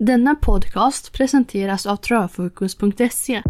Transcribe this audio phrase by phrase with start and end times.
[0.00, 3.42] Denna podcast presenteras av travfokus.se.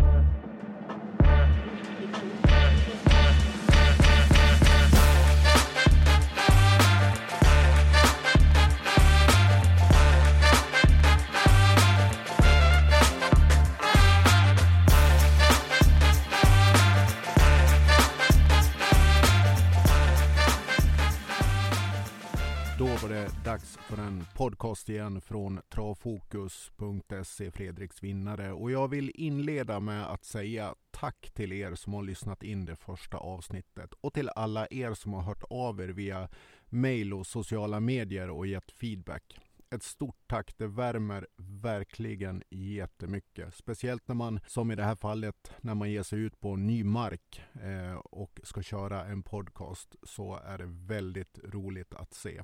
[24.68, 31.52] podcast igen från travfokus.se Fredriks vinnare och jag vill inleda med att säga tack till
[31.52, 35.44] er som har lyssnat in det första avsnittet och till alla er som har hört
[35.50, 36.28] av er via
[36.66, 39.38] mail och sociala medier och gett feedback.
[39.70, 43.54] Ett stort tack, det värmer verkligen jättemycket.
[43.54, 46.84] Speciellt när man, som i det här fallet, när man ger sig ut på ny
[46.84, 52.42] mark eh, och ska köra en podcast så är det väldigt roligt att se.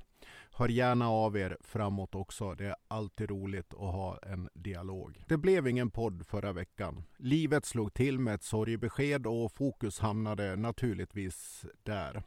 [0.50, 2.54] Hör gärna av er framåt också.
[2.54, 5.24] Det är alltid roligt att ha en dialog.
[5.28, 7.04] Det blev ingen podd förra veckan.
[7.16, 12.22] Livet slog till med ett sorgebesked och fokus hamnade naturligtvis där.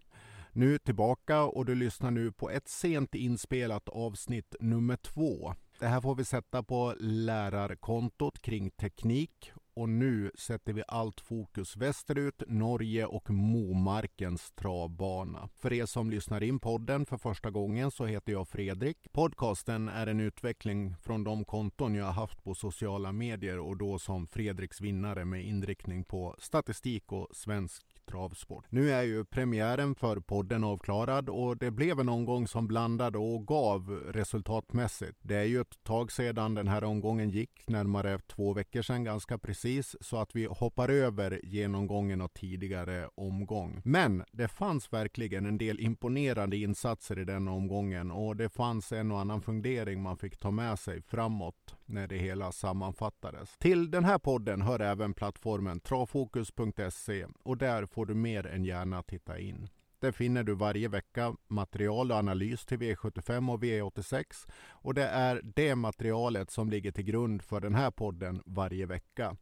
[0.58, 5.53] Nu tillbaka och du lyssnar nu på ett sent inspelat avsnitt nummer två.
[5.80, 11.77] Det här får vi sätta på lärarkontot kring teknik och nu sätter vi allt fokus
[11.77, 15.49] västerut, Norge och Momarkens travbana.
[15.55, 18.97] För er som lyssnar in podden för första gången så heter jag Fredrik.
[19.11, 23.99] Podcasten är en utveckling från de konton jag har haft på sociala medier och då
[23.99, 28.66] som Fredriks vinnare med inriktning på statistik och svensk travsport.
[28.69, 33.47] Nu är ju premiären för podden avklarad och det blev en omgång som blandade och
[33.47, 35.17] gav resultatmässigt.
[35.22, 39.38] Det är ju ett tag sedan den här omgången gick, närmare två veckor sedan ganska
[39.38, 43.81] precis, så att vi hoppar över genomgången och tidigare omgång.
[43.86, 49.11] Men det fanns verkligen en del imponerande insatser i den omgången och det fanns en
[49.11, 53.57] och annan fundering man fick ta med sig framåt när det hela sammanfattades.
[53.57, 59.03] Till den här podden hör även plattformen travfokus.se och där får du mer än gärna
[59.03, 59.69] titta in.
[59.99, 65.42] Där finner du varje vecka material och analys till V75 och V86 och det är
[65.43, 69.37] det materialet som ligger till grund för den här podden varje vecka.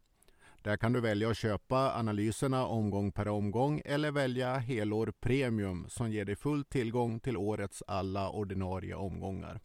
[0.62, 6.10] Där kan du välja att köpa analyserna omgång per omgång eller välja helår premium som
[6.10, 9.60] ger dig full tillgång till årets alla ordinarie omgångar.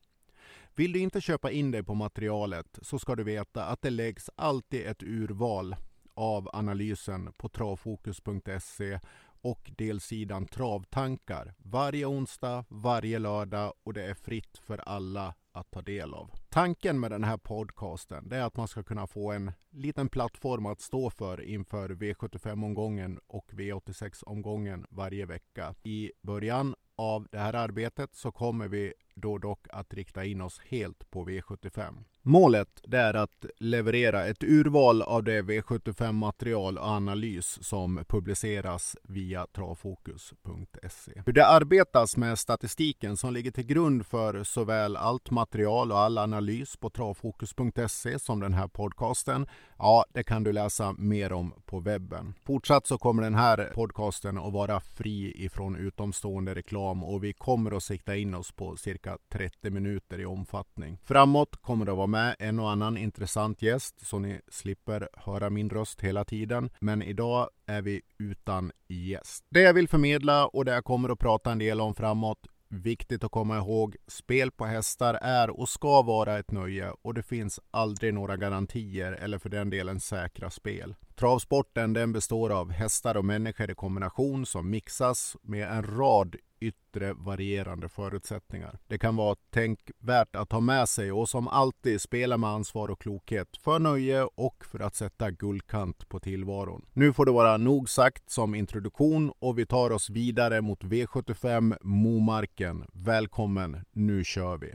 [0.75, 4.29] Vill du inte köpa in dig på materialet så ska du veta att det läggs
[4.35, 5.75] alltid ett urval
[6.13, 8.99] av analysen på travfokus.se
[9.41, 15.81] och delsidan Travtankar varje onsdag, varje lördag och det är fritt för alla att ta
[15.81, 16.40] del av.
[16.53, 20.81] Tanken med den här podcasten är att man ska kunna få en liten plattform att
[20.81, 25.75] stå för inför V75-omgången och V86-omgången varje vecka.
[25.83, 30.59] I början av det här arbetet så kommer vi då dock att rikta in oss
[30.59, 32.03] helt på V75.
[32.21, 39.47] Målet det är att leverera ett urval av det V75-material och analys som publiceras via
[39.47, 41.21] travfokus.se.
[41.25, 46.17] Hur det arbetas med statistiken som ligger till grund för såväl allt material och all
[46.17, 46.40] analys
[46.79, 49.47] på travfokus.se som den här podcasten,
[49.77, 52.33] ja, det kan du läsa mer om på webben.
[52.45, 57.77] Fortsatt så kommer den här podcasten att vara fri ifrån utomstående reklam och vi kommer
[57.77, 60.97] att sikta in oss på cirka 30 minuter i omfattning.
[61.03, 65.49] Framåt kommer det att vara med en och annan intressant gäst så ni slipper höra
[65.49, 66.69] min röst hela tiden.
[66.79, 69.45] Men idag är vi utan gäst.
[69.49, 73.23] Det jag vill förmedla och det jag kommer att prata en del om framåt Viktigt
[73.23, 77.59] att komma ihåg, spel på hästar är och ska vara ett nöje och det finns
[77.71, 80.95] aldrig några garantier eller för den delen säkra spel.
[81.15, 87.13] Travsporten den består av hästar och människor i kombination som mixas med en rad yttre
[87.13, 88.79] varierande förutsättningar.
[88.87, 93.01] Det kan vara tänkvärt att ha med sig och som alltid spela med ansvar och
[93.01, 96.85] klokhet för nöje och för att sätta guldkant på tillvaron.
[96.93, 101.77] Nu får det vara nog sagt som introduktion och vi tar oss vidare mot V75
[101.81, 102.85] Momarken.
[102.93, 104.73] Välkommen, nu kör vi!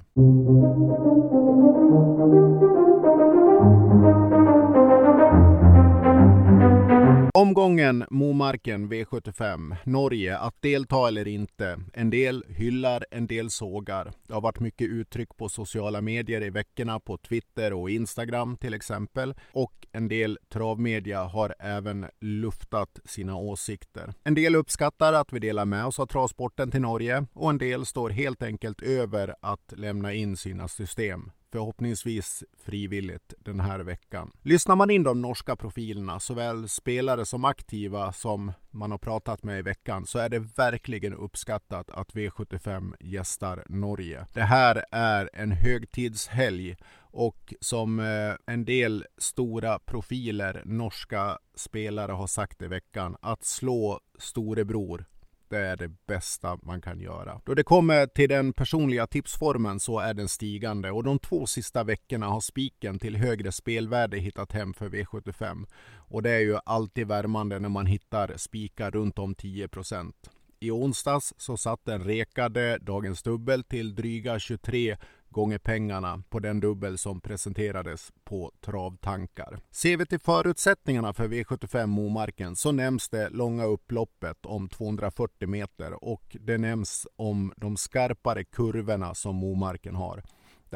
[7.36, 11.78] Omgången Momarken V75 Norge, att delta eller inte.
[11.92, 14.12] En del hyllar, en del sågar.
[14.26, 18.74] Det har varit mycket uttryck på sociala medier i veckorna på Twitter och Instagram till
[18.74, 19.34] exempel.
[19.52, 24.14] Och en del travmedia har även luftat sina åsikter.
[24.24, 27.86] En del uppskattar att vi delar med oss av travsporten till Norge och en del
[27.86, 34.32] står helt enkelt över att lämna in sina system förhoppningsvis frivilligt den här veckan.
[34.42, 39.58] Lyssnar man in de norska profilerna, såväl spelare som aktiva som man har pratat med
[39.58, 44.26] i veckan, så är det verkligen uppskattat att V75 gästar Norge.
[44.32, 46.76] Det här är en högtidshelg
[47.18, 54.00] Och som eh, en del stora profiler, norska spelare har sagt i veckan, att slå
[54.18, 55.04] storebror
[55.48, 57.40] det är det bästa man kan göra.
[57.44, 61.84] Då det kommer till den personliga tipsformen så är den stigande och de två sista
[61.84, 65.66] veckorna har spiken till högre spelvärde hittat hem för V75.
[65.96, 70.12] Och det är ju alltid värmande när man hittar spikar runt om 10%
[70.60, 74.96] i onsdags så satt den rekade dagens dubbel till dryga 23
[75.36, 79.58] gånger pengarna på den dubbel som presenterades på Travtankar.
[79.70, 86.04] Ser vi till förutsättningarna för V75 Momarken så nämns det långa upploppet om 240 meter
[86.04, 90.22] och det nämns om de skarpare kurvorna som Momarken har.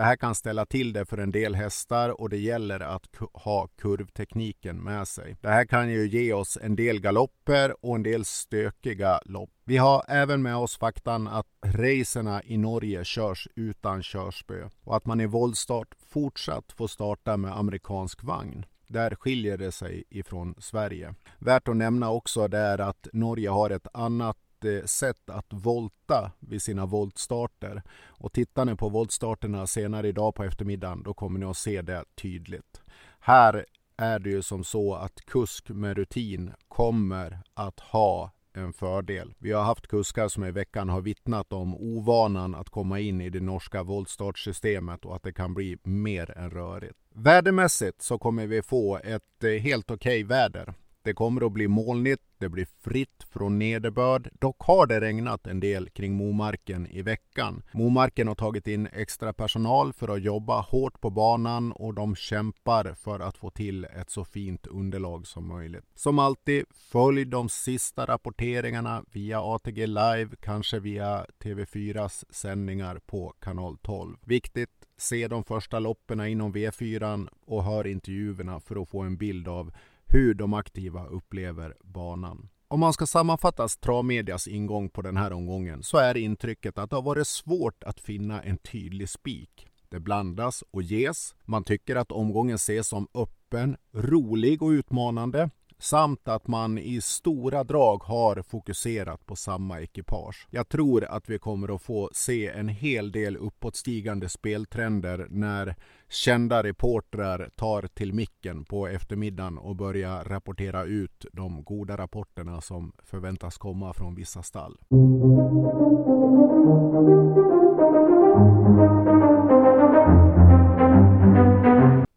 [0.01, 3.69] Det här kan ställa till det för en del hästar och det gäller att ha
[3.79, 5.37] kurvtekniken med sig.
[5.41, 9.51] Det här kan ju ge oss en del galopper och en del stökiga lopp.
[9.65, 15.07] Vi har även med oss faktan att racerna i Norge körs utan körspö och att
[15.07, 18.67] man i voltstart fortsatt får starta med amerikansk vagn.
[18.87, 21.15] Där skiljer det sig ifrån Sverige.
[21.39, 24.37] Värt att nämna också är att Norge har ett annat
[24.85, 27.83] Sätt att volta vid sina voltstarter.
[28.07, 32.05] Och tittar ni på voltstarterna senare idag på eftermiddagen då kommer ni att se det
[32.15, 32.81] tydligt.
[33.21, 33.67] Här
[33.97, 39.35] är det ju som så att kusk med rutin kommer att ha en fördel.
[39.39, 43.31] Vi har haft kuskar som i veckan har vittnat om ovanan att komma in i
[43.31, 46.99] det norska voltstartsystemet och att det kan bli mer än rörigt.
[47.15, 50.75] Vädermässigt så kommer vi få ett eh, helt okej okay väder.
[51.03, 54.29] Det kommer att bli molnigt, det blir fritt från nederbörd.
[54.33, 57.63] Dock har det regnat en del kring Momarken i veckan.
[57.73, 62.95] Momarken har tagit in extra personal för att jobba hårt på banan och de kämpar
[62.95, 65.85] för att få till ett så fint underlag som möjligt.
[65.95, 73.79] Som alltid, följ de sista rapporteringarna via ATG Live, kanske via TV4s sändningar på kanal
[73.83, 74.17] 12.
[74.25, 79.49] Viktigt se de första loppen inom V4 och hör intervjuerna för att få en bild
[79.49, 79.73] av
[80.13, 82.49] hur de aktiva upplever banan.
[82.69, 86.97] Om man ska sammanfatta travmedias ingång på den här omgången så är intrycket att det
[86.97, 89.67] har varit svårt att finna en tydlig spik.
[89.89, 91.35] Det blandas och ges.
[91.45, 95.51] Man tycker att omgången ses som öppen, rolig och utmanande
[95.81, 100.47] samt att man i stora drag har fokuserat på samma ekipage.
[100.51, 105.77] Jag tror att vi kommer att få se en hel del uppåtstigande speltrender när
[106.09, 112.93] kända reportrar tar till micken på eftermiddagen och börjar rapportera ut de goda rapporterna som
[113.03, 114.79] förväntas komma från vissa stall.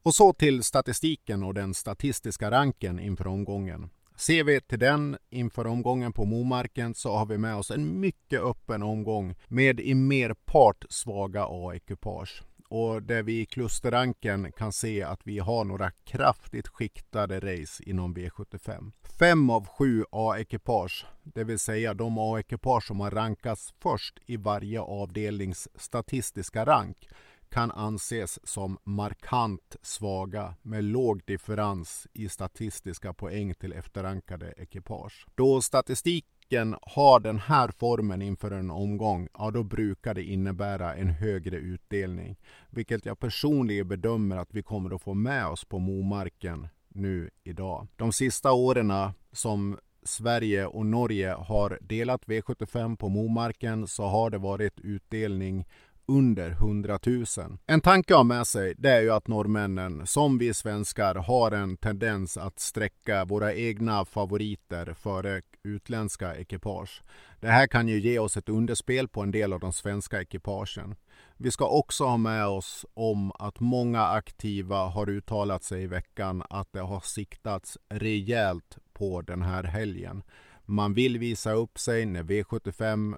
[0.03, 3.89] Och så till statistiken och den statistiska ranken inför omgången.
[4.15, 8.41] Ser vi till den inför omgången på Momarken så har vi med oss en mycket
[8.41, 12.43] öppen omgång med i merpart svaga A-ekipage.
[12.69, 18.15] Och där vi i klusterranken kan se att vi har några kraftigt skiktade race inom
[18.15, 18.91] V75.
[19.19, 24.81] Fem av sju A-ekipage, det vill säga de A-ekipage som har rankats först i varje
[24.81, 27.07] avdelnings statistiska rank,
[27.53, 35.25] kan anses som markant svaga med låg differens i statistiska poäng till efterrankade ekipage.
[35.35, 41.09] Då statistiken har den här formen inför en omgång, ja då brukar det innebära en
[41.09, 42.35] högre utdelning.
[42.69, 47.87] Vilket jag personligen bedömer att vi kommer att få med oss på Momarken nu idag.
[47.95, 48.93] De sista åren
[49.31, 55.65] som Sverige och Norge har delat V75 på Momarken så har det varit utdelning
[56.05, 57.25] under 100 000.
[57.65, 61.77] En tanke har med sig det är ju att norrmännen, som vi svenskar, har en
[61.77, 67.03] tendens att sträcka våra egna favoriter före utländska ekipage.
[67.39, 70.95] Det här kan ju ge oss ett underspel på en del av de svenska ekipagen.
[71.37, 76.43] Vi ska också ha med oss om att många aktiva har uttalat sig i veckan
[76.49, 80.23] att det har siktats rejält på den här helgen.
[80.65, 83.17] Man vill visa upp sig när V75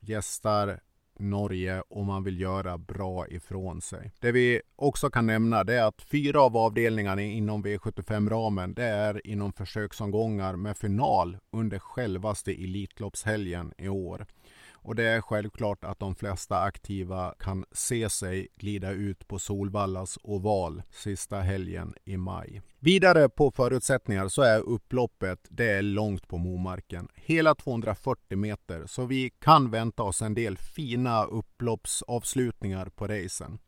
[0.00, 0.80] gästar
[1.18, 4.12] Norge och man vill göra bra ifrån sig.
[4.20, 9.26] Det vi också kan nämna det är att fyra av avdelningarna inom V75-ramen det är
[9.26, 14.26] inom försöksomgångar med final under självaste Elitloppshelgen i år.
[14.88, 20.18] Och det är självklart att de flesta aktiva kan se sig glida ut på Solvallas
[20.22, 22.62] oval sista helgen i maj.
[22.78, 27.08] Vidare på förutsättningar så är upploppet det är långt på Momarken.
[27.14, 33.58] Hela 240 meter så vi kan vänta oss en del fina upploppsavslutningar på racen.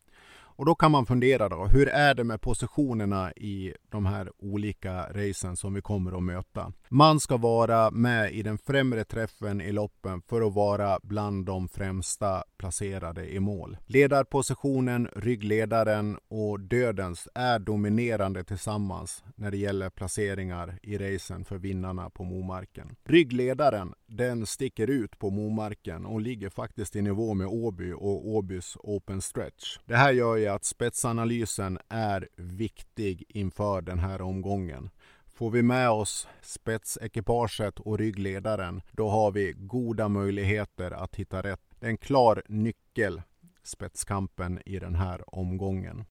[0.60, 5.06] Och då kan man fundera då, hur är det med positionerna i de här olika
[5.12, 6.72] racen som vi kommer att möta?
[6.88, 11.68] Man ska vara med i den främre träffen i loppen för att vara bland de
[11.68, 13.76] främsta placerade i mål.
[13.86, 22.10] Ledarpositionen, ryggledaren och dödens är dominerande tillsammans när det gäller placeringar i racen för vinnarna
[22.10, 22.96] på Momarken.
[23.04, 28.76] Ryggledaren, den sticker ut på Momarken och ligger faktiskt i nivå med Åby och Åbys
[28.80, 29.78] Open Stretch.
[29.86, 34.90] Det här gör ju att spetsanalysen är viktig inför den här omgången.
[35.26, 41.60] Får vi med oss spetsekipaget och ryggledaren, då har vi goda möjligheter att hitta rätt.
[41.80, 43.22] Det är en klar nyckel,
[43.62, 46.04] spetskampen i den här omgången.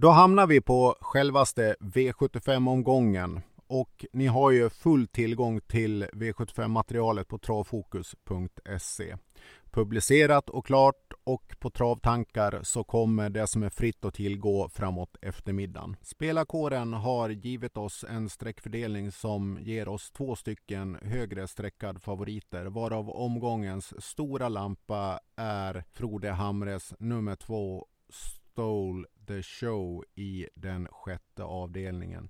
[0.00, 7.38] Då hamnar vi på självaste V75-omgången och ni har ju full tillgång till V75-materialet på
[7.38, 9.16] travfokus.se.
[9.70, 15.16] Publicerat och klart och på travtankar så kommer det som är fritt att tillgå framåt
[15.22, 15.96] eftermiddagen.
[16.02, 23.10] Spelarkåren har givit oss en streckfördelning som ger oss två stycken högre streckad favoriter varav
[23.10, 32.28] omgångens stora lampa är Frode Hamres nummer två Stole the Show i den sjätte avdelningen.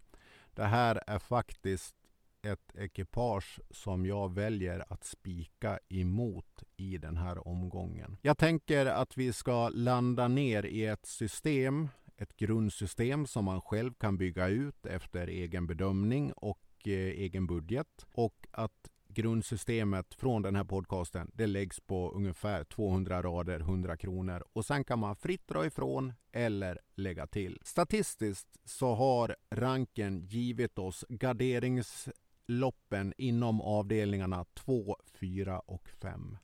[0.55, 1.97] Det här är faktiskt
[2.43, 8.17] ett ekipage som jag väljer att spika emot i den här omgången.
[8.23, 13.95] Jag tänker att vi ska landa ner i ett system, ett grundsystem som man själv
[13.95, 20.57] kan bygga ut efter egen bedömning och eh, egen budget och att grundsystemet från den
[20.57, 24.45] här podcasten, det läggs på ungefär 200 rader, 100 kronor.
[24.53, 27.59] Och sen kan man fritt dra ifrån eller lägga till.
[27.63, 36.37] Statistiskt så har ranken givit oss garderingsloppen inom avdelningarna 2, 4 och 5.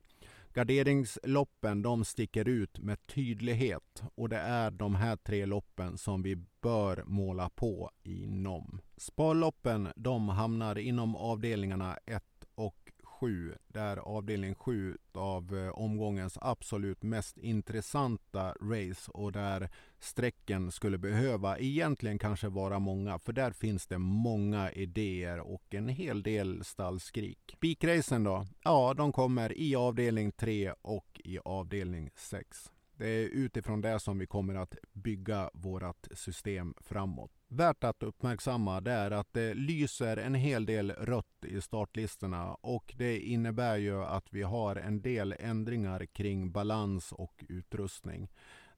[0.54, 6.36] Garderingsloppen de sticker ut med tydlighet och det är de här tre loppen som vi
[6.60, 8.80] bör måla på inom.
[8.96, 17.02] Sparloppen de hamnar inom avdelningarna 1 och 7 där avdelning 7 av eh, omgångens absolut
[17.02, 19.68] mest intressanta race och där
[19.98, 25.88] strecken skulle behöva egentligen kanske vara många för där finns det många idéer och en
[25.88, 27.38] hel del stallskrik.
[27.56, 28.46] Spikracen då?
[28.64, 32.70] Ja, de kommer i avdelning 3 och i avdelning 6.
[32.96, 37.30] Det är utifrån det som vi kommer att bygga vårt system framåt.
[37.48, 42.94] Värt att uppmärksamma det är att det lyser en hel del rött i startlistorna och
[42.96, 48.28] det innebär ju att vi har en del ändringar kring balans och utrustning.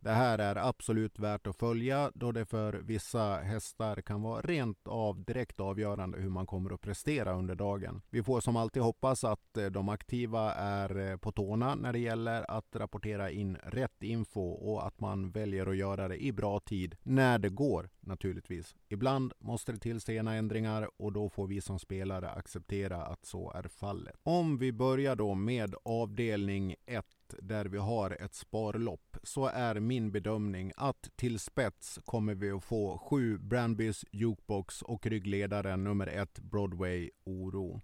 [0.01, 4.89] Det här är absolut värt att följa då det för vissa hästar kan vara rent
[4.89, 8.03] av direkt avgörande hur man kommer att prestera under dagen.
[8.11, 11.99] Vi får som alltid hoppas att eh, de aktiva är eh, på tårna när det
[11.99, 16.61] gäller att rapportera in rätt info och att man väljer att göra det i bra
[16.61, 18.75] tid när det går naturligtvis.
[18.89, 23.53] Ibland måste det till sena ändringar och då får vi som spelare acceptera att så
[23.53, 24.17] är fallet.
[24.23, 27.07] Om vi börjar då med avdelning 1
[27.39, 32.65] där vi har ett sparlopp så är min bedömning att till spets kommer vi att
[32.65, 37.81] få sju Brandbys Jukebox och ryggledaren nummer ett Broadway Oro.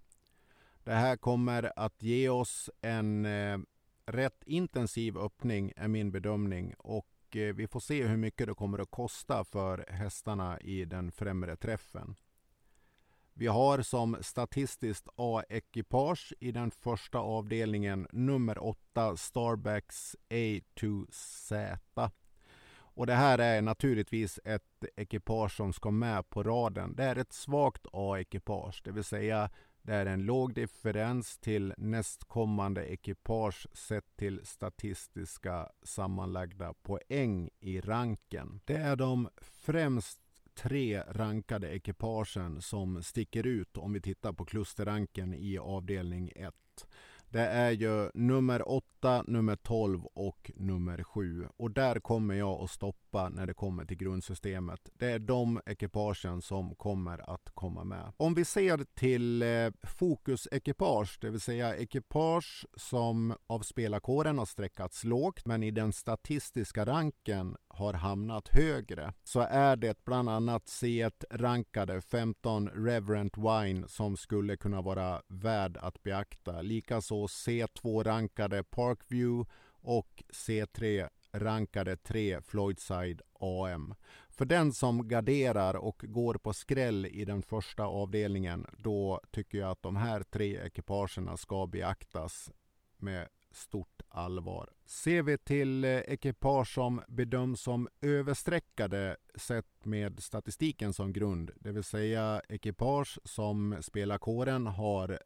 [0.83, 3.57] Det här kommer att ge oss en eh,
[4.05, 8.79] rätt intensiv öppning är min bedömning och eh, vi får se hur mycket det kommer
[8.79, 12.15] att kosta för hästarna i den främre träffen.
[13.35, 21.77] Vi har som statistiskt A-ekipage i den första avdelningen nummer 8 Starbacks A2Z.
[22.95, 26.95] Och det här är naturligtvis ett ekipage som ska med på raden.
[26.95, 29.49] Det är ett svagt A-ekipage, det vill säga
[29.85, 38.61] det är en låg differens till nästkommande ekipage sett till statistiska sammanlagda poäng i ranken.
[38.65, 40.19] Det är de främst
[40.55, 46.53] tre rankade ekipagen som sticker ut om vi tittar på klusterranken i avdelning 1.
[47.29, 51.47] Det är ju nummer 8, nummer 12 och nummer 7.
[51.57, 54.89] Och där kommer jag att stoppa när det kommer till grundsystemet.
[54.93, 58.13] Det är de ekipagen som kommer att komma med.
[58.17, 65.03] Om vi ser till eh, fokusekipage, det vill säga ekipage som av spelarkåren har sträckats
[65.03, 72.01] lågt men i den statistiska ranken har hamnat högre så är det bland annat C1-rankade
[72.01, 76.61] 15 Reverent Wine som skulle kunna vara värd att beakta.
[76.61, 79.51] Likaså C2-rankade Parkview
[79.83, 83.95] och C3 rankade 3 Floydside AM.
[84.29, 89.71] För den som garderar och går på skräll i den första avdelningen, då tycker jag
[89.71, 92.51] att de här tre ekipagerna ska beaktas
[92.97, 94.69] med stort allvar.
[94.85, 101.71] Ser vi till eh, ekipage som bedöms som överstreckade sett med statistiken som grund, det
[101.71, 105.19] vill säga ekipage som spelarkåren har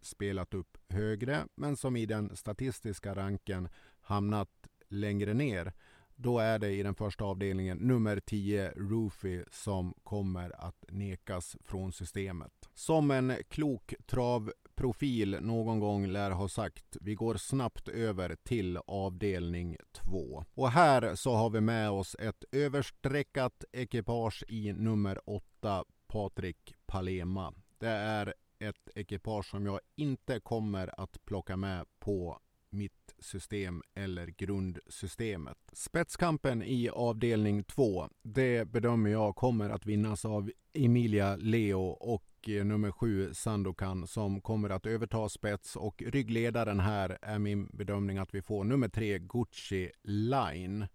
[0.00, 3.68] spelat upp högre men som i den statistiska ranken
[4.00, 5.72] hamnat längre ner.
[6.16, 11.92] Då är det i den första avdelningen nummer 10 Roofy som kommer att nekas från
[11.92, 12.52] systemet.
[12.74, 19.76] Som en klok travprofil någon gång lär ha sagt, vi går snabbt över till avdelning
[19.92, 20.44] 2.
[20.54, 27.54] Och här så har vi med oss ett överstreckat ekipage i nummer 8 Patrik Palema.
[27.78, 32.38] Det är ett ekipage som jag inte kommer att plocka med på
[32.70, 35.58] mitt system eller grundsystemet.
[35.72, 42.64] Spetskampen i avdelning 2, det bedömer jag kommer att vinnas av Emilia Leo och eh,
[42.64, 48.34] nummer 7 Sandokan som kommer att överta spets och ryggledaren här är min bedömning att
[48.34, 50.86] vi får nummer 3 Gucci Line.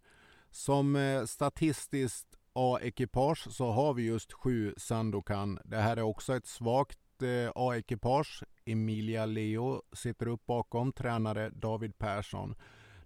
[0.52, 5.60] Som eh, statistiskt A-ekipage så har vi just 7 Sandokan.
[5.66, 8.44] Det här är också ett svagt eh, A-ekipage.
[8.66, 12.56] Emilia Leo sitter upp bakom, tränare David Persson.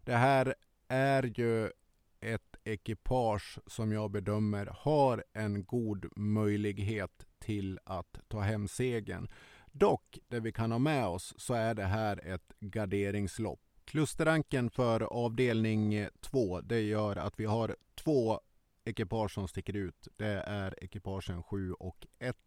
[0.04, 0.56] Det här
[0.88, 1.72] är ju
[2.20, 9.30] ett ekipage som jag bedömer har en god möjlighet till att ta hem segern.
[9.72, 13.60] Dock, det vi kan ha med oss, så är det här ett garderingslopp.
[13.86, 18.40] Klusterranken för avdelning 2, det gör att vi har två
[18.86, 20.08] ekipage som sticker ut.
[20.18, 22.38] Det är ekipagen 7 och 1.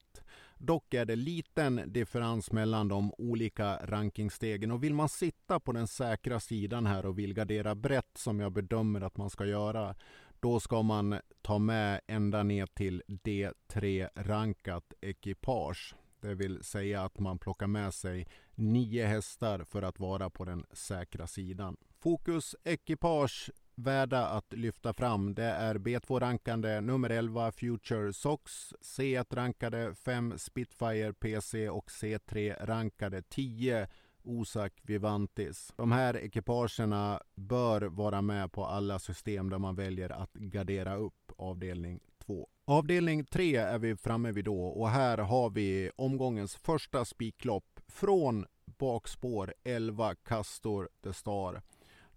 [0.58, 5.86] Dock är det liten differens mellan de olika rankingstegen och vill man sitta på den
[5.86, 9.94] säkra sidan här och vill gardera brett som jag bedömer att man ska göra
[10.40, 15.94] då ska man ta med ända ner till D3-rankat ekipage.
[16.20, 20.64] Det vill säga att man plockar med sig nio hästar för att vara på den
[20.72, 21.76] säkra sidan.
[21.98, 30.38] Fokus ekipage värda att lyfta fram det är B2-rankande nummer 11 Future Sox, C1-rankade 5
[30.38, 33.88] Spitfire PC och C3-rankade 10
[34.22, 35.72] Osak Vivantis.
[35.76, 41.32] De här ekipagerna bör vara med på alla system där man väljer att gardera upp
[41.36, 42.48] avdelning 2.
[42.64, 48.46] Avdelning 3 är vi framme vid då och här har vi omgångens första spiklopp från
[48.78, 51.62] bakspår 11 Castor The Star.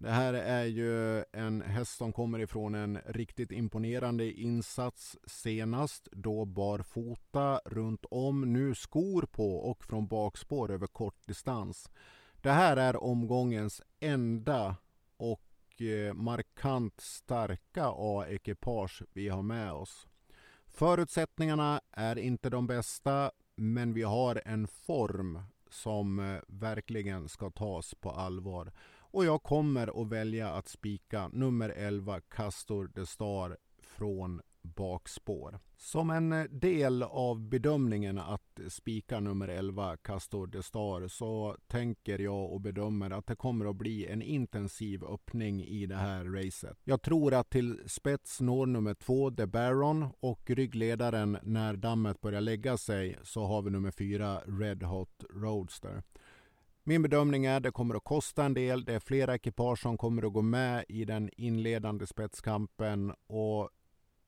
[0.02, 6.08] Det här är ju en häst som kommer ifrån en riktigt imponerande insats senast.
[6.12, 11.90] Då barfota runt om, nu skor på och från bakspår över kort distans.
[12.42, 14.76] Det här är omgångens enda
[15.18, 20.08] och eh, markant starka A-ekipage vi har med oss.
[20.68, 27.96] Förutsättningarna är inte de bästa, men vi har en form som eh, verkligen ska tas
[27.96, 28.72] på allvar.
[29.12, 35.60] Och jag kommer att välja att spika nummer 11 Castor de Star från bakspår.
[35.78, 42.20] Som en eh, del av bedömningen att spika nummer 11 Castor de Star så tänker
[42.20, 46.78] jag och bedömer att det kommer att bli en intensiv öppning i det här racet.
[46.84, 52.42] Jag tror att till spets når nummer 2 The Baron och ryggledaren när dammet börjar
[52.42, 56.04] lägga sig så har vi nummer 4 Red Hot Roadster.
[56.84, 58.86] Min bedömning är att det kommer att kosta en del.
[58.86, 63.70] Det är flera ekipage som kommer att gå med i den inledande spetskampen och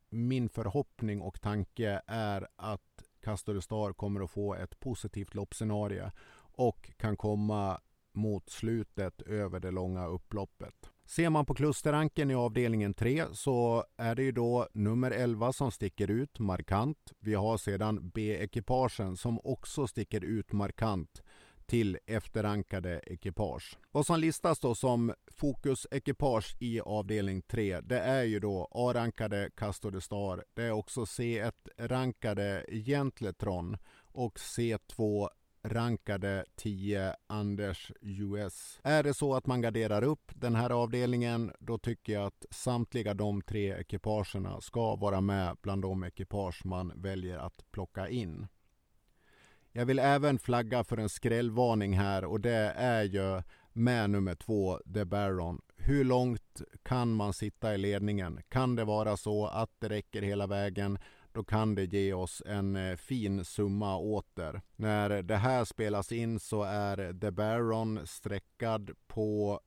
[0.10, 6.92] min förhoppning och tanke är att Castor Star kommer att få ett positivt loppscenario och
[6.98, 7.80] kan komma
[8.14, 10.92] mot slutet över det långa upploppet.
[11.06, 15.72] Ser man på klusterranken i avdelningen 3 så är det ju då nummer 11 som
[15.72, 17.14] sticker ut markant.
[17.20, 21.22] Vi har sedan B-ekipagen som också sticker ut markant
[21.72, 23.78] till efterankade ekipage.
[23.92, 29.92] Vad som listas då som fokusekipage i avdelning 3 det är ju då A-rankade Castor
[29.92, 30.44] de Star.
[30.54, 35.30] Det är också C1-rankade Gentletron och C2
[35.64, 38.80] rankade 10 Anders US.
[38.84, 43.14] Är det så att man garderar upp den här avdelningen då tycker jag att samtliga
[43.14, 48.48] de tre ekipagerna ska vara med bland de ekipage man väljer att plocka in.
[49.74, 53.42] Jag vill även flagga för en skrällvarning här och det är ju
[53.74, 55.62] med nummer två, The Baron.
[55.76, 58.40] Hur långt kan man sitta i ledningen?
[58.50, 61.00] Kan det vara så att det räcker hela vägen?
[61.32, 64.62] Då kan det ge oss en eh, fin summa åter.
[64.76, 69.62] När det här spelas in så är The Baron sträckad på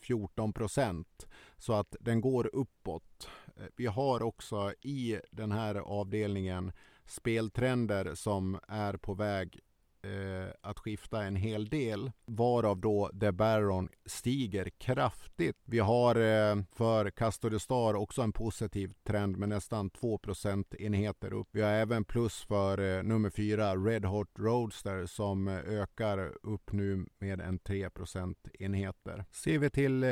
[0.00, 1.26] 14 procent.
[1.56, 3.28] Så att den går uppåt.
[3.56, 6.72] Eh, vi har också i den här avdelningen
[7.08, 9.60] speltrender som är på väg
[10.08, 12.12] eh, att skifta en hel del.
[12.26, 15.56] Varav då The Baron stiger kraftigt.
[15.64, 21.48] Vi har eh, för Castor Star också en positiv trend med nästan 2% enheter upp.
[21.50, 26.72] Vi har även plus för eh, nummer 4 Red Hot Roadster som eh, ökar upp
[26.72, 29.24] nu med en 3% enheter.
[29.30, 30.10] Ser vi till eh,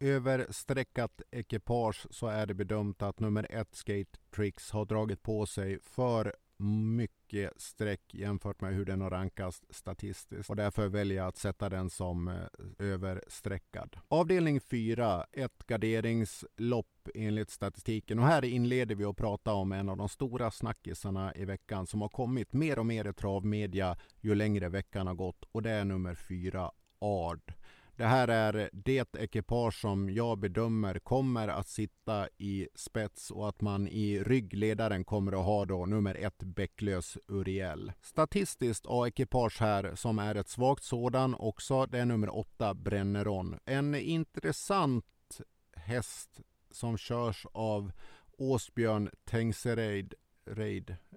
[0.00, 5.78] överstreckat ekipage så är det bedömt att nummer 1 Skate Tricks har dragit på sig
[5.82, 11.36] för mycket streck jämfört med hur den har rankats statistiskt och därför väljer jag att
[11.36, 12.34] sätta den som eh,
[12.78, 13.96] överstreckad.
[14.08, 19.96] Avdelning 4, ett garderingslopp enligt statistiken och här inleder vi att prata om en av
[19.96, 24.68] de stora snackisarna i veckan som har kommit mer och mer i travmedia ju längre
[24.68, 27.55] veckan har gått och det är nummer 4, Ard.
[27.96, 33.60] Det här är det ekipage som jag bedömer kommer att sitta i spets och att
[33.60, 37.92] man i ryggledaren kommer att ha då nummer ett Bäcklös Uriel.
[38.02, 41.86] Statistiskt A-ekipage här som är ett svagt sådan också.
[41.86, 43.58] Det är nummer åtta Brenneron.
[43.64, 45.40] En intressant
[45.76, 47.92] häst som körs av
[48.38, 50.14] Åsbjörn Tengsereid.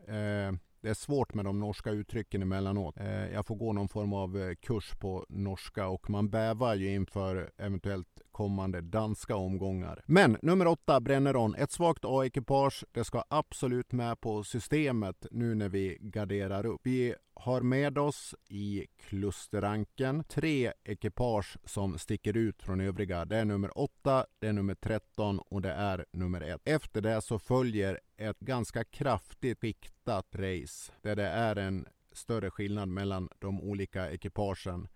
[0.07, 2.97] Eh, det är svårt med de norska uttrycken emellanåt.
[2.97, 6.93] Eh, jag får gå någon form av eh, kurs på norska och man bävar ju
[6.93, 10.03] inför eventuellt kommande danska omgångar.
[10.05, 12.83] Men nummer åtta, Brenneron, ett svagt A-ekipage.
[12.91, 16.81] Det ska absolut med på systemet nu när vi garderar upp.
[16.83, 23.25] Vi har med oss i klusterranken tre ekipage som sticker ut från övriga.
[23.25, 26.61] Det är nummer 8, det är nummer 13 och det är nummer 1.
[26.65, 32.89] Efter det så följer ett ganska kraftigt skiktat race där det är en större skillnad
[32.89, 34.87] mellan de olika ekipagen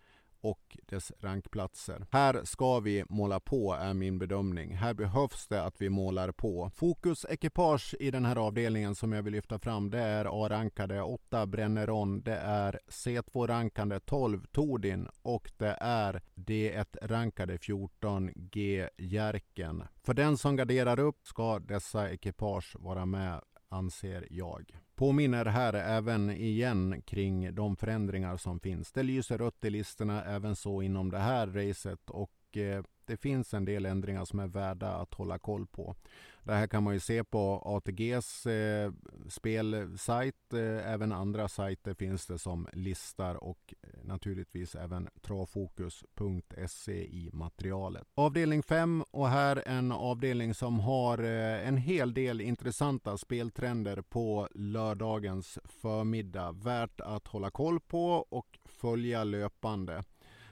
[0.44, 2.06] och dess rankplatser.
[2.12, 4.76] Här ska vi måla på är min bedömning.
[4.76, 6.72] Här behövs det att vi målar på.
[6.76, 11.46] Fokus ekipage i den här avdelningen som jag vill lyfta fram det är A-rankade 8
[11.46, 19.84] Brenneron, det är C2-rankade 12 Tordin och det är D1-rankade 14 G Jerken.
[20.04, 24.83] För den som garderar upp ska dessa ekipage vara med anser jag.
[24.96, 28.92] Påminner här även igen kring de förändringar som finns.
[28.92, 33.54] Det lyser rött i listorna även så inom det här racet och eh, det finns
[33.54, 35.96] en del ändringar som är värda att hålla koll på.
[36.44, 38.92] Det här kan man ju se på ATGs eh,
[39.30, 40.54] spelsajt.
[40.54, 48.08] Eh, även andra sajter finns det som listar och naturligtvis även travfokus.se i materialet.
[48.16, 54.48] Avdelning 5 och här en avdelning som har eh, en hel del intressanta speltrender på
[54.52, 56.52] lördagens förmiddag.
[56.52, 60.04] Värt att hålla koll på och följa löpande.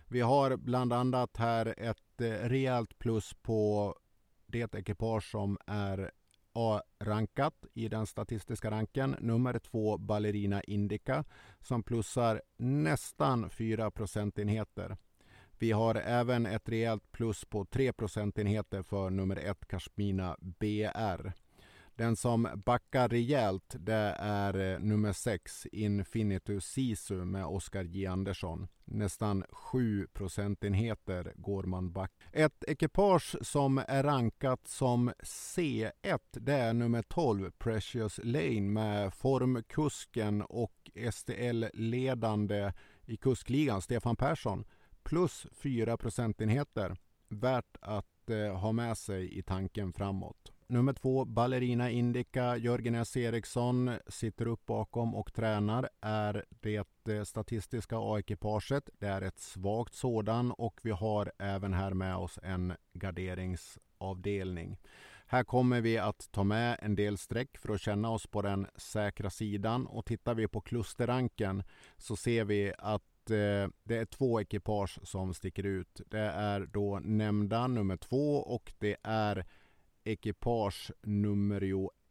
[0.08, 3.96] Vi har bland annat här ett eh, rejält plus på
[4.46, 6.12] det ekipage som är
[6.54, 9.16] A-rankat i den statistiska ranken.
[9.20, 11.24] Nummer två Ballerina Indica
[11.60, 14.98] som plussar nästan 4 procentenheter.
[15.60, 21.32] Vi har även ett rejält plus på 3 procentenheter för nummer ett Kashmina BR.
[21.96, 28.68] Den som backar rejält det är eh, nummer 6 Infinitus Sisu med Oskar J Andersson.
[28.86, 32.12] Nästan 7 procentenheter går man back.
[32.32, 40.42] Ett ekipage som är rankat som C1 det är nummer 12 Precious Lane med formkusken
[40.42, 42.74] och STL-ledande
[43.06, 44.66] i kuskligan Stefan Persson
[45.04, 46.98] plus 4 procentenheter.
[47.30, 50.51] Värt att eh, ha med sig i tanken framåt.
[50.72, 52.58] Nummer två, Ballerina Indica.
[52.58, 53.18] Jörgen S.
[53.18, 55.90] Eriksson sitter upp bakom och tränar.
[56.02, 58.90] Är det eh, statistiska A-ekipaget.
[59.00, 64.78] Det är ett svagt sådan och vi har även här med oss en garderingsavdelning.
[65.26, 68.68] Här kommer vi att ta med en del streck för att känna oss på den
[68.76, 71.64] säkra sidan och tittar vi på klusterranken
[71.98, 76.02] så ser vi att eh, det är två ekipage som sticker ut.
[76.08, 79.46] Det är då nämnda nummer två och det är
[80.04, 81.64] ekipage nummer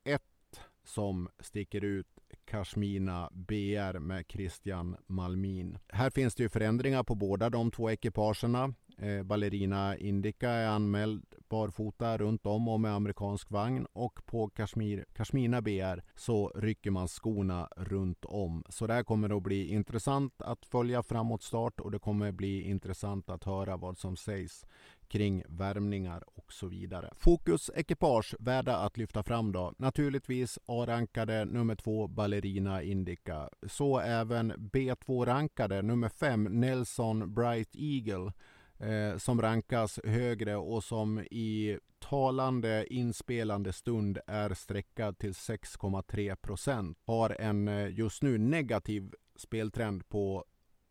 [0.05, 2.07] ett som sticker ut
[2.44, 5.79] Kashmina BR med Christian Malmin.
[5.88, 8.74] Här finns det ju förändringar på båda de två ekipagerna.
[9.02, 15.04] Eh, Ballerina Indica är anmäld barfota runt om och med amerikansk vagn och på Kashmir,
[15.12, 18.64] Kashmina BR så rycker man skorna runt om.
[18.68, 22.62] Så det här kommer att bli intressant att följa framåt start och det kommer bli
[22.62, 24.64] intressant att höra vad som sägs
[25.08, 27.10] kring värmningar och så vidare.
[27.14, 29.72] Fokus ekipage värda att lyfta fram då.
[29.78, 33.48] Naturligtvis A-rankade nummer två Ballerina Indica.
[33.66, 38.32] Så även B2-rankade nummer fem Nelson Bright Eagle
[38.81, 46.99] eh, som rankas högre och som i talande inspelande stund är sträckad till 6,3 procent.
[47.05, 50.45] Har en eh, just nu negativ speltrend på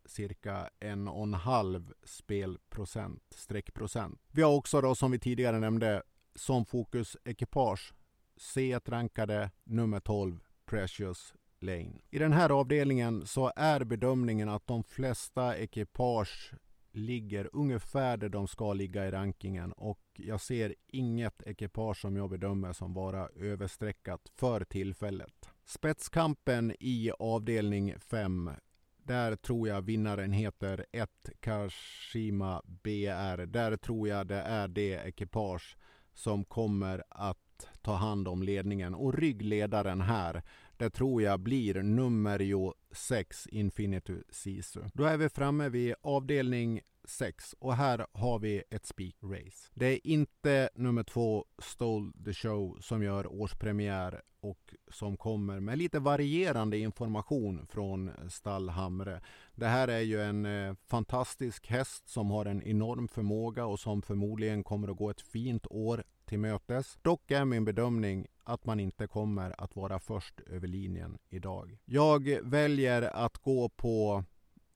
[0.06, 4.20] cirka en och en halv spelprocent, streckprocent.
[4.32, 6.04] Vi har också då som vi tidigare nämnde
[6.36, 7.94] som fokus ekipage
[8.40, 12.02] C1 rankade nummer 12 Precious Lane.
[12.10, 16.54] I den här avdelningen så är bedömningen att de flesta ekipage
[16.92, 22.30] ligger ungefär där de ska ligga i rankingen och jag ser inget ekipage som jag
[22.30, 25.50] bedömer som vara överstreckat för tillfället.
[25.66, 28.52] Spetskampen i avdelning 5
[29.10, 33.46] där tror jag vinnaren heter 1 Kashima BR.
[33.46, 35.78] Där tror jag det är det ekipage
[36.14, 38.96] som kommer att ta hand om ledningen.
[38.96, 40.44] Och ryggledaren här,
[40.80, 44.82] det tror jag blir nummer 6 Infinity Sisu.
[44.94, 49.72] Då är vi framme vid avdelning 6 och här har vi ett speak race.
[49.74, 55.78] Det är inte nummer två Stole the Show som gör årspremiär och som kommer med
[55.78, 59.22] lite varierande information från Stall Hamre.
[59.56, 64.02] Det här är ju en eh, fantastisk häst som har en enorm förmåga och som
[64.02, 66.98] förmodligen kommer att gå ett fint år till mötes.
[67.02, 71.78] Dock är min bedömning att man inte kommer att vara först över linjen idag.
[71.86, 74.24] Jag väljer att gå på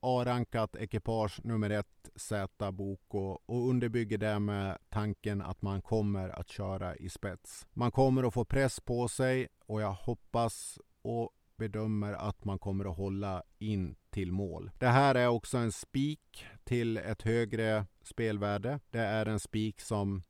[0.00, 6.48] A-rankat ekipage nummer ett Z Boko och underbygger det med tanken att man kommer att
[6.48, 7.66] köra i spets.
[7.72, 12.84] Man kommer att få press på sig och jag hoppas och bedömer att man kommer
[12.84, 14.70] att hålla in till mål.
[14.78, 18.80] Det här är också en spik till ett högre spelvärde.
[18.90, 20.22] Det är en spik som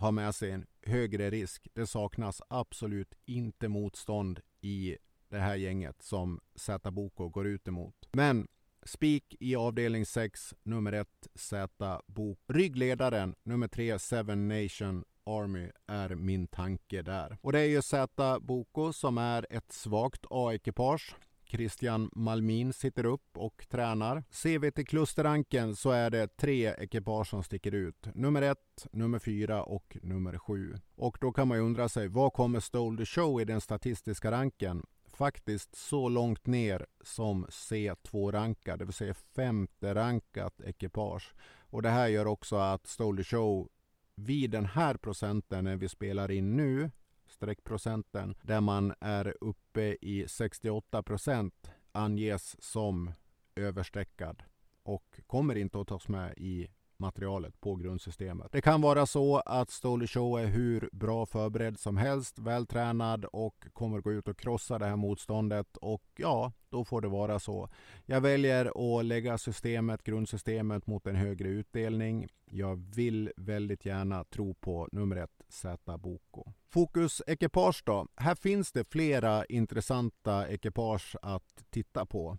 [0.00, 1.68] har med sig en högre risk.
[1.72, 4.96] Det saknas absolut inte motstånd i
[5.28, 8.08] det här gänget som Z Boko går ut emot.
[8.12, 8.48] Men
[8.82, 12.52] Spik i avdelning 6, nummer 1 Z Boko.
[12.52, 17.38] Ryggledaren, nummer 3 Seven Nation Army är min tanke där.
[17.40, 21.16] Och det är ju Z Boko som är ett svagt A-ekipage.
[21.50, 24.24] Christian Malmin sitter upp och tränar.
[24.30, 28.06] Ser vi till klusterranken så är det tre ekipage som sticker ut.
[28.14, 30.74] Nummer ett, nummer fyra och nummer sju.
[30.94, 34.30] Och då kan man ju undra sig, vad kommer Stole the Show i den statistiska
[34.30, 34.82] ranken?
[35.20, 41.34] faktiskt så långt ner som C2-rankad, det vill säga femte rankat ekipage.
[41.70, 43.68] Och det här gör också att Stoley Show
[44.14, 46.90] vid den här procenten när vi spelar in nu,
[47.30, 53.12] streckprocenten, där man är uppe i 68 procent anges som
[53.56, 54.42] överstreckad
[54.82, 56.68] och kommer inte att tas med i
[57.00, 58.52] materialet på grundsystemet.
[58.52, 63.66] Det kan vara så att Stolly Show är hur bra förberedd som helst, vältränad och
[63.72, 67.68] kommer gå ut och krossa det här motståndet och ja, då får det vara så.
[68.06, 72.26] Jag väljer att lägga systemet, grundsystemet mot en högre utdelning.
[72.44, 76.52] Jag vill väldigt gärna tro på nummer ett Z Boko.
[76.68, 78.06] Fokus ekipage då?
[78.16, 82.38] Här finns det flera intressanta ekipage att titta på.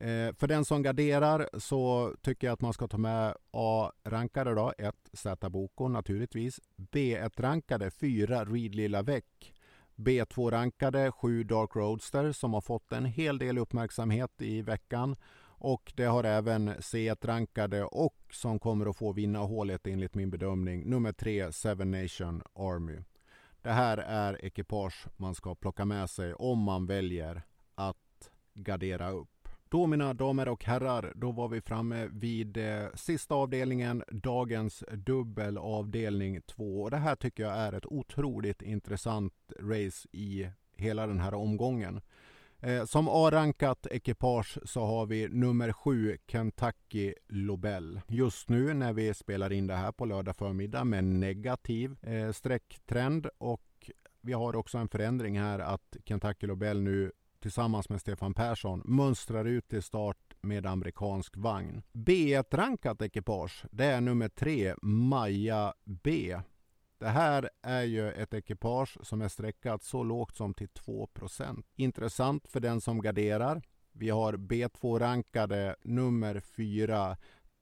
[0.00, 4.72] Eh, för den som garderar så tycker jag att man ska ta med A-rankade då,
[4.78, 6.60] 1 Z Boko naturligtvis.
[6.76, 9.54] B1-rankade 4 Reed Lilla Väck.
[9.96, 15.16] B2-rankade 7 Dark Roadster som har fått en hel del uppmärksamhet i veckan.
[15.60, 20.90] Och det har även C1-rankade och som kommer att få vinna hålet enligt min bedömning,
[20.90, 22.98] nummer 3 Seven Nation Army.
[23.62, 27.42] Det här är ekipage man ska plocka med sig om man väljer
[27.74, 29.37] att gardera upp.
[29.70, 36.42] Då mina damer och herrar, då var vi framme vid eh, sista avdelningen, dagens dubbelavdelning
[36.42, 36.82] 2.
[36.82, 42.00] Och det här tycker jag är ett otroligt intressant race i hela den här omgången.
[42.60, 48.00] Eh, som A-rankat ekipage så har vi nummer 7 Kentucky Lobel.
[48.08, 53.28] Just nu när vi spelar in det här på lördag förmiddag med negativ eh, strecktrend
[53.38, 58.82] och vi har också en förändring här att Kentucky Lobel nu tillsammans med Stefan Persson
[58.84, 61.82] mönstrar ut till start med amerikansk vagn.
[61.92, 66.36] B1-rankat ekipage, det är nummer tre, Maja B.
[66.98, 72.48] Det här är ju ett ekipage som är streckat så lågt som till 2% Intressant
[72.48, 73.62] för den som garderar.
[73.92, 77.16] Vi har B2-rankade nummer 4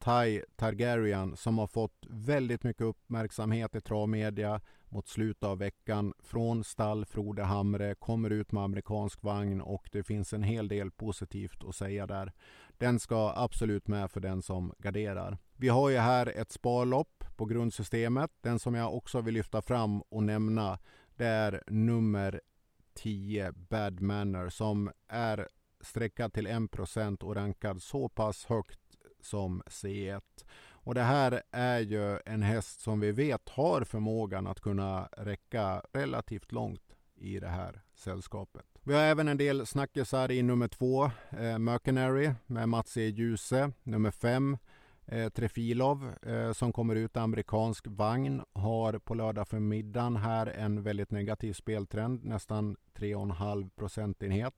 [0.05, 6.65] Ty Targaryen som har fått väldigt mycket uppmärksamhet i travmedia mot slutet av veckan från
[6.65, 11.65] stall Frode Hamre, kommer ut med amerikansk vagn och det finns en hel del positivt
[11.65, 12.33] att säga där.
[12.79, 15.39] Den ska absolut med för den som garderar.
[15.57, 18.31] Vi har ju här ett sparlopp på grundsystemet.
[18.41, 20.79] Den som jag också vill lyfta fram och nämna
[21.17, 22.41] det är nummer
[22.95, 25.49] 10 Bad Manner som är
[25.81, 28.81] sträckad till 1% och rankad så pass högt
[29.21, 30.23] som C1.
[30.87, 35.83] Och det här är ju en häst som vi vet har förmågan att kunna räcka
[35.93, 38.65] relativt långt i det här sällskapet.
[38.83, 43.01] Vi har även en del snackisar i nummer två, eh, Mercenary med Mats E.
[43.01, 43.73] Djuse.
[43.83, 44.59] Nummer fem,
[45.07, 51.11] eh, Trefilov eh, som kommer ut amerikansk vagn har på lördag förmiddagen här en väldigt
[51.11, 54.55] negativ speltrend, nästan 3,5 procentenhet.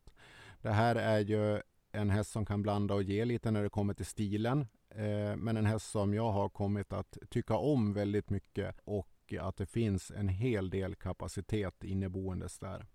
[0.63, 1.61] Det här är ju
[1.93, 4.67] en häst som kan blanda och ge lite när det kommer till stilen.
[4.91, 9.57] Eh, men en häst som jag har kommit att tycka om väldigt mycket och att
[9.57, 12.87] det finns en hel del kapacitet inneboendes där.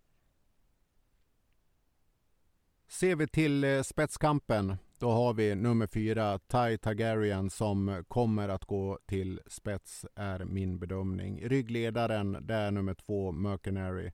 [2.88, 8.66] Ser vi till eh, spetskampen, då har vi nummer fyra, Ty Targaryen, som kommer att
[8.66, 11.48] gå till spets, är min bedömning.
[11.50, 14.12] Ryggledaren, det är nummer två, Mercenary.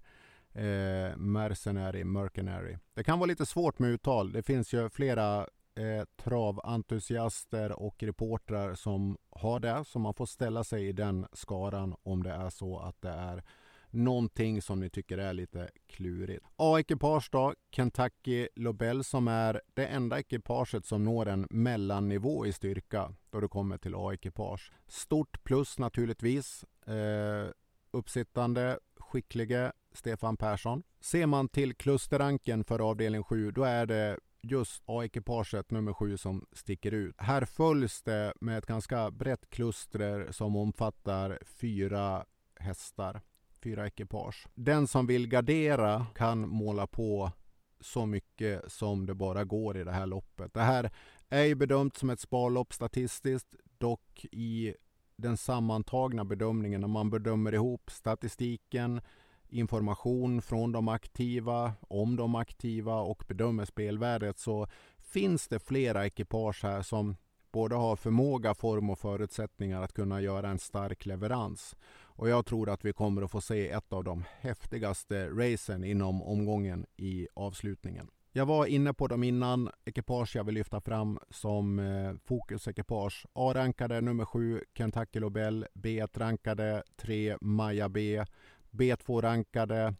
[0.53, 2.77] Eh, Mercenary, Mercenary.
[2.93, 4.31] Det kan vara lite svårt med uttal.
[4.31, 5.47] Det finns ju flera
[5.79, 11.95] eh, traventusiaster och reportrar som har det, så man får ställa sig i den skaran
[12.03, 13.43] om det är så att det är
[13.91, 16.45] någonting som ni tycker är lite klurigt.
[16.55, 23.13] A-ekipage då, Kentucky Lobel som är det enda ekipaget som når en mellannivå i styrka
[23.29, 24.71] då det kommer till A-ekipage.
[24.87, 26.65] Stort plus naturligtvis.
[26.87, 27.51] Eh,
[27.91, 30.83] uppsittande, skicklige Stefan Persson.
[31.01, 36.45] Ser man till klusterranken för avdelning 7 då är det just A-ekipaget nummer 7 som
[36.51, 37.15] sticker ut.
[37.17, 42.25] Här följs det med ett ganska brett kluster som omfattar fyra
[42.55, 43.21] hästar
[43.63, 44.47] fyra ekipage.
[44.55, 47.31] Den som vill gardera kan måla på
[47.79, 50.53] så mycket som det bara går i det här loppet.
[50.53, 50.91] Det här
[51.29, 54.73] är ju bedömt som ett sparlopp statistiskt, dock i
[55.15, 59.01] den sammantagna bedömningen när man bedömer ihop statistiken,
[59.49, 66.63] information från de aktiva, om de aktiva och bedömer spelvärdet så finns det flera ekipage
[66.63, 67.15] här som
[67.51, 71.75] både har förmåga, form och förutsättningar att kunna göra en stark leverans.
[72.01, 76.23] Och jag tror att vi kommer att få se ett av de häftigaste racen inom
[76.23, 78.09] omgången i avslutningen.
[78.31, 79.69] Jag var inne på dem innan.
[79.85, 83.25] Ekipage jag vill lyfta fram som eh, fokusekipage.
[83.33, 85.65] A-rankade nummer 7 Kentucky Lobel.
[85.73, 88.25] B1-rankade 3 Maja B.
[88.71, 89.95] B2-rankade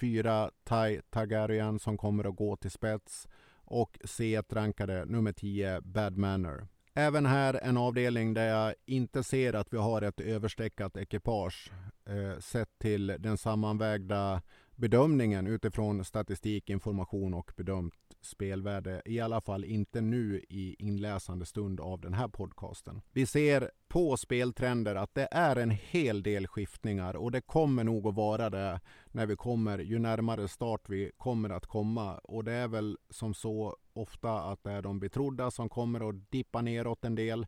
[0.00, 3.28] 4 Tai Targaryen som kommer att gå till spets.
[3.66, 6.68] Och C1-rankade nummer 10 Bad Manor.
[6.94, 11.72] Även här en avdelning där jag inte ser att vi har ett överstreckat ekipage
[12.06, 14.42] eh, sett till den sammanvägda
[14.76, 17.94] bedömningen utifrån statistik, information och bedömt
[18.26, 19.02] spelvärde.
[19.04, 23.00] I alla fall inte nu i inläsande stund av den här podcasten.
[23.12, 28.06] Vi ser på speltrender att det är en hel del skiftningar och det kommer nog
[28.06, 32.18] att vara det när vi kommer ju närmare start vi kommer att komma.
[32.18, 36.30] Och det är väl som så ofta att det är de betrodda som kommer att
[36.30, 37.46] dippa neråt en del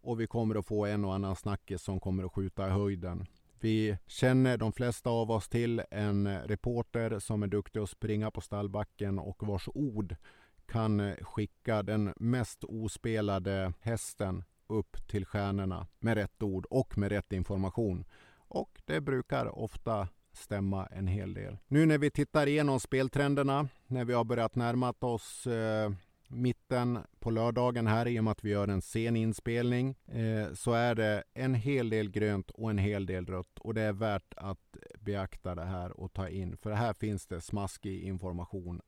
[0.00, 3.26] och vi kommer att få en och annan snackis som kommer att skjuta i höjden.
[3.62, 8.40] Vi känner de flesta av oss till en reporter som är duktig att springa på
[8.40, 10.16] stallbacken och vars ord
[10.66, 17.32] kan skicka den mest ospelade hästen upp till stjärnorna med rätt ord och med rätt
[17.32, 18.04] information.
[18.48, 21.58] Och det brukar ofta stämma en hel del.
[21.68, 25.92] Nu när vi tittar igenom speltrenderna, när vi har börjat närma oss eh,
[26.32, 30.72] mitten på lördagen här i och med att vi gör en sen inspelning eh, så
[30.72, 34.34] är det en hel del grönt och en hel del rött och det är värt
[34.36, 38.80] att beakta det här och ta in för här finns det smaskig information.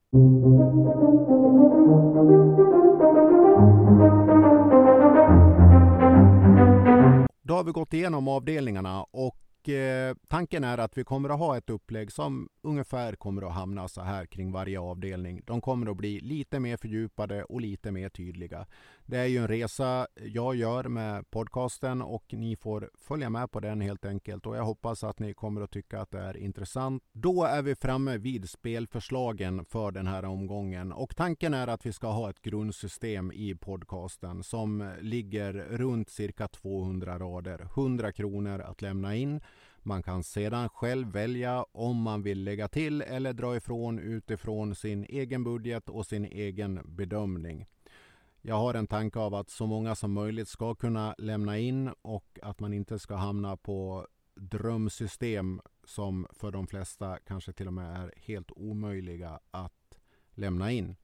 [7.43, 11.57] Då har vi gått igenom avdelningarna och Eh, tanken är att vi kommer att ha
[11.57, 15.41] ett upplägg som ungefär kommer att hamna så här kring varje avdelning.
[15.45, 18.67] De kommer att bli lite mer fördjupade och lite mer tydliga.
[19.07, 23.61] Det är ju en resa jag gör med podcasten och ni får följa med på
[23.61, 27.03] den helt enkelt och jag hoppas att ni kommer att tycka att det är intressant.
[27.13, 31.93] Då är vi framme vid spelförslagen för den här omgången och tanken är att vi
[31.93, 37.69] ska ha ett grundsystem i podcasten som ligger runt cirka 200 rader.
[37.77, 39.41] 100 kronor att lämna in.
[39.87, 45.05] Man kan sedan själv välja om man vill lägga till eller dra ifrån utifrån sin
[45.05, 47.67] egen budget och sin egen bedömning.
[48.43, 52.39] Jag har en tanke av att så många som möjligt ska kunna lämna in och
[52.43, 57.97] att man inte ska hamna på drömsystem som för de flesta kanske till och med
[57.97, 59.99] är helt omöjliga att
[60.31, 60.97] lämna in.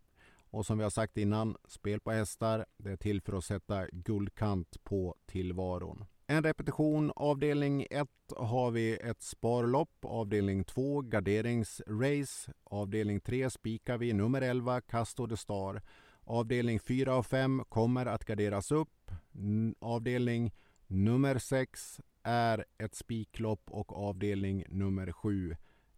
[0.51, 3.87] Och som vi har sagt innan, spel på hästar, det är till för att sätta
[3.87, 6.05] guldkant på tillvaron.
[6.31, 7.12] En repetition.
[7.16, 10.05] Avdelning 1 har vi ett sparlopp.
[10.05, 12.53] Avdelning 2 garderingsrace.
[12.64, 15.83] Avdelning 3 spikar vi nummer 11 Casto de Star.
[16.24, 19.11] Avdelning 4 och 5 kommer att garderas upp.
[19.78, 20.53] Avdelning
[20.87, 25.57] nummer 6 är ett spiklopp och avdelning nummer 7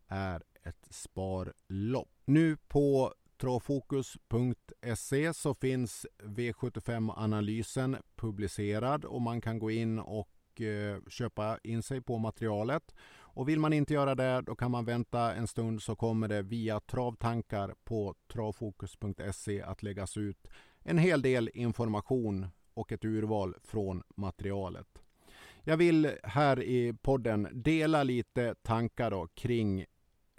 [0.09, 2.11] är ett sparlopp.
[2.25, 11.59] Nu på travfokus.se så finns V75-analysen publicerad och man kan gå in och eh, köpa
[11.63, 12.95] in sig på materialet.
[13.15, 16.43] Och vill man inte göra det, då kan man vänta en stund så kommer det
[16.43, 20.49] via travtankar på travfokus.se att läggas ut
[20.83, 25.03] en hel del information och ett urval från materialet.
[25.63, 29.85] Jag vill här i podden dela lite tankar då kring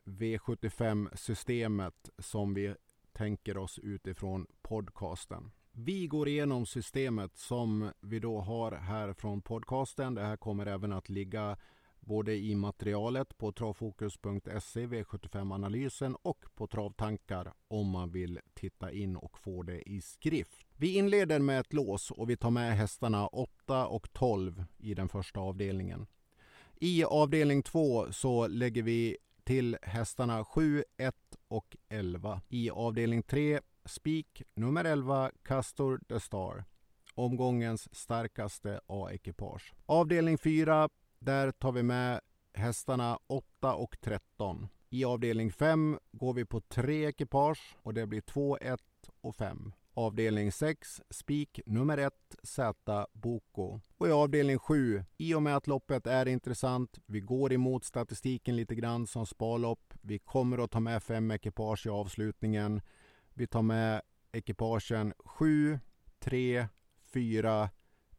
[0.06, 2.76] V75-systemet som vi
[3.14, 5.52] tänker oss utifrån podcasten.
[5.72, 10.16] Vi går igenom systemet som vi då har här från podcasten.
[10.16, 11.58] Det här kommer även att ligga
[12.00, 19.40] både i materialet på travfokus.se, V75-analysen och på Travtankar om man vill titta in och
[19.40, 20.66] få det i skrift.
[20.78, 25.10] Vi inleder med ett lås och vi tar med hästarna 8 och 12 i den
[25.10, 26.08] första avdelningen.
[26.80, 31.16] I avdelning 2 så lägger vi till hästarna 7, 1
[31.54, 32.42] och 11.
[32.50, 36.66] I avdelning 3 spik nummer 11 Castor the Star.
[37.16, 39.74] Omgångens starkaste A-ekipage.
[39.86, 40.90] Avdelning 4
[41.20, 42.22] där tar vi med
[42.54, 44.68] hästarna 8 och 13.
[44.90, 48.82] I avdelning 5 går vi på tre ekipage och det blir 2, 1
[49.22, 49.74] och 5.
[49.96, 52.14] Avdelning 6, spik nummer 1,
[52.44, 53.80] Z Boko.
[53.98, 58.56] Och i avdelning 7, i och med att loppet är intressant, vi går emot statistiken
[58.56, 59.94] lite grann som sparlopp.
[60.02, 62.82] Vi kommer att ta med fem ekipage i avslutningen.
[63.34, 65.80] Vi tar med ekipagen 7,
[66.20, 66.68] 3,
[67.14, 67.70] 4,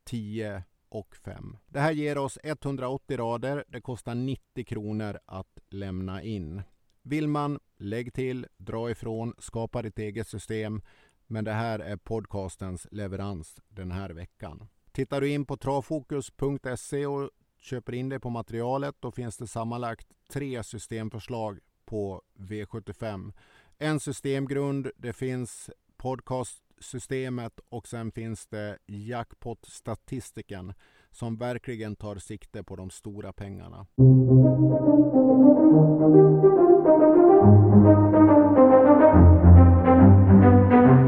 [0.04, 1.56] 10 och 5.
[1.66, 3.64] Det här ger oss 180 rader.
[3.68, 6.62] Det kostar 90 kronor att lämna in.
[7.02, 10.82] Vill man, lägg till, dra ifrån, skapa ditt eget system.
[11.26, 14.68] Men det här är podcastens leverans den här veckan.
[14.92, 20.06] Tittar du in på travfokus.se och köper in dig på materialet då finns det sammanlagt
[20.32, 23.32] tre systemförslag på V75.
[23.78, 30.74] En systemgrund, det finns podcastsystemet och sen finns det jackpot-statistiken
[31.10, 33.86] som verkligen tar sikte på de stora pengarna.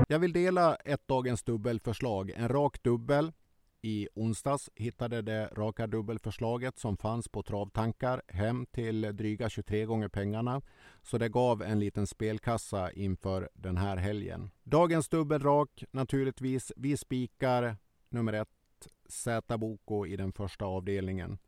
[0.09, 2.31] Jag vill dela ett dagens dubbelförslag.
[2.31, 3.33] En rak dubbel.
[3.83, 10.09] I onsdags hittade det raka dubbelförslaget som fanns på travtankar hem till dryga 23 gånger
[10.09, 10.63] pengarna.
[11.03, 14.51] Så det gav en liten spelkassa inför den här helgen.
[14.63, 16.73] Dagens dubbelrak naturligtvis.
[16.77, 17.77] Vi spikar
[18.09, 18.49] nummer ett
[19.09, 21.39] Z Boko i den första avdelningen.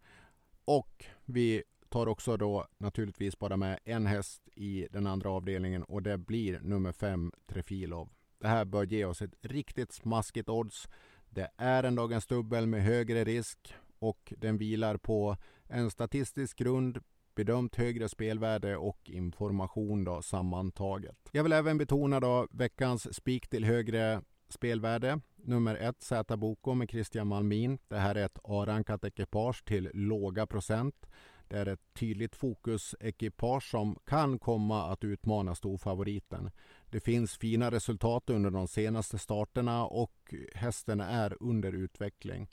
[0.65, 6.03] Och vi tar också då naturligtvis bara med en häst i den andra avdelningen och
[6.03, 8.09] det blir nummer fem Trefilov.
[8.39, 10.89] Det här bör ge oss ett riktigt smaskigt odds.
[11.31, 15.37] Det är en dagens dubbel med högre risk och den vilar på
[15.67, 16.99] en statistisk grund,
[17.35, 21.17] bedömt högre spelvärde och information då sammantaget.
[21.33, 25.21] Jag vill även betona då veckans spik till högre spelvärde.
[25.37, 27.79] Nummer ett Z Boko med Christian Malmin.
[27.89, 31.07] Det här är ett A-rankat ekipage till låga procent.
[31.49, 36.51] Det är ett tydligt fokusekipage som kan komma att utmana storfavoriten.
[36.91, 42.49] Det finns fina resultat under de senaste starterna och hästen är under utveckling.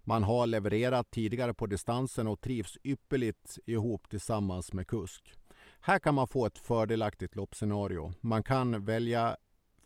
[0.00, 5.34] Man har levererat tidigare på distansen och trivs ypperligt ihop tillsammans med kusk.
[5.80, 8.12] Här kan man få ett fördelaktigt loppscenario.
[8.20, 9.36] Man kan välja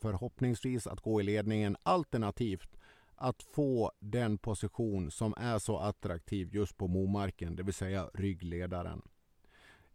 [0.00, 2.76] förhoppningsvis att gå i ledningen alternativt
[3.14, 9.02] att få den position som är så attraktiv just på Momarken, det vill säga ryggledaren.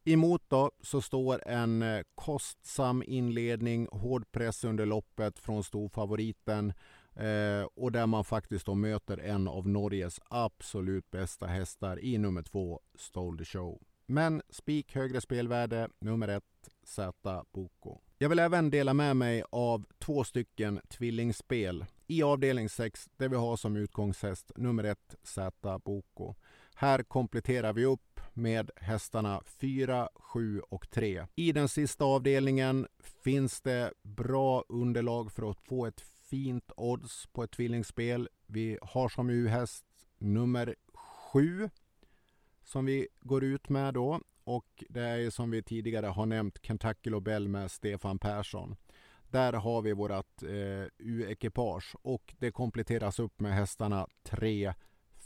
[0.08, 6.74] Emot då så står en eh, kostsam inledning, hård press under loppet från storfavoriten
[7.16, 12.42] eh, och där man faktiskt då möter en av Norges absolut bästa hästar i nummer
[12.42, 13.82] två, Stole the Show.
[14.06, 17.98] Men spik högre spelvärde, nummer ett, Z Boko.
[18.18, 23.36] Jag vill även dela med mig av två stycken tvillingspel i avdelning 6 där vi
[23.36, 26.36] har som utgångshäst nummer 1 Z Boko.
[26.76, 31.28] Här kompletterar vi upp med hästarna 4, 7 och 3.
[31.36, 32.88] I den sista avdelningen
[33.24, 38.30] finns det bra underlag för att få ett fint odds på ett tvillingspel.
[38.48, 39.86] Vi har som U-häst
[40.18, 40.76] nummer
[41.32, 41.70] 7
[42.64, 47.10] som vi går ut med då och det är som vi tidigare har nämnt Kentucky
[47.10, 48.76] Lobel med Stefan Persson.
[49.24, 54.74] Där har vi vårt eh, U-ekipage och det kompletteras upp med hästarna 3,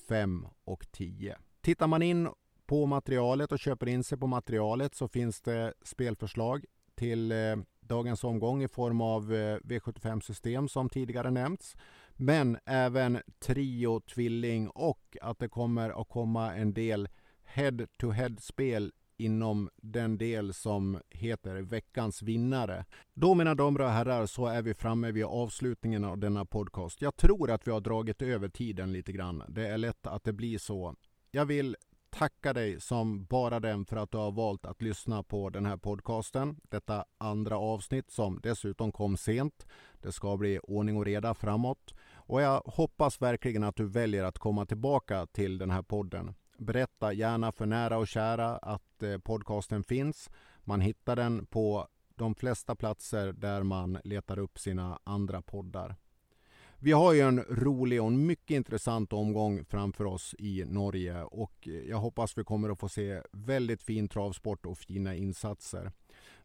[0.07, 1.38] 5 och 10.
[1.62, 2.30] Tittar man in
[2.70, 6.65] på materialet och köper in sig på materialet så finns det spelförslag
[6.95, 11.76] till eh, dagens omgång i form av eh, V75-system som tidigare nämnts.
[12.15, 17.09] Men även trio, tvilling och att det kommer att komma en del
[17.43, 22.86] head-to-head-spel inom den del som heter veckans vinnare.
[23.13, 27.01] Då mina damer och herrar så är vi framme vid avslutningen av denna podcast.
[27.01, 29.43] Jag tror att vi har dragit över tiden lite grann.
[29.47, 30.95] Det är lätt att det blir så.
[31.32, 31.76] Jag vill
[32.10, 35.78] tacka dig som bara den för att du har valt att lyssna på den här
[35.78, 36.60] podcasten.
[36.70, 39.68] Detta andra avsnitt som dessutom kom sent.
[40.01, 41.93] Det ska bli ordning och reda framåt.
[42.14, 46.34] Och jag hoppas verkligen att du väljer att komma tillbaka till den här podden.
[46.57, 50.30] Berätta gärna för nära och kära att eh, podcasten finns.
[50.64, 55.95] Man hittar den på de flesta platser där man letar upp sina andra poddar.
[56.82, 61.67] Vi har ju en rolig och en mycket intressant omgång framför oss i Norge och
[61.67, 65.91] eh, jag hoppas vi kommer att få se väldigt fin travsport och fina insatser.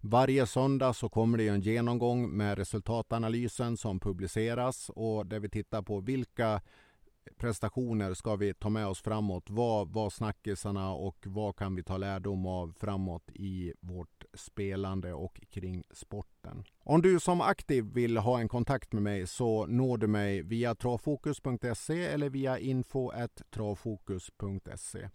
[0.00, 5.82] Varje söndag så kommer det en genomgång med resultatanalysen som publiceras och där vi tittar
[5.82, 6.60] på vilka
[7.36, 9.50] prestationer ska vi ta med oss framåt?
[9.50, 15.40] Vad var snackisarna och vad kan vi ta lärdom av framåt i vårt spelande och
[15.50, 16.64] kring sporten?
[16.78, 20.74] Om du som aktiv vill ha en kontakt med mig så når du mig via
[20.74, 25.08] travfokus.se eller via info.travfokus.se.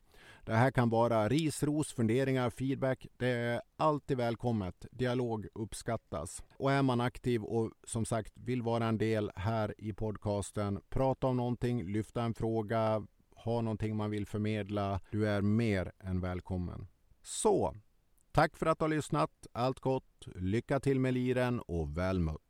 [0.45, 3.07] Det här kan vara ris, ros, funderingar, feedback.
[3.17, 4.85] Det är alltid välkommet.
[4.91, 6.43] Dialog uppskattas.
[6.57, 11.27] Och är man aktiv och som sagt vill vara en del här i podcasten, prata
[11.27, 14.99] om någonting, lyfta en fråga, ha någonting man vill förmedla.
[15.11, 16.87] Du är mer än välkommen.
[17.21, 17.75] Så,
[18.31, 19.31] tack för att du har lyssnat.
[19.51, 22.48] Allt gott, lycka till med liren och väl mött.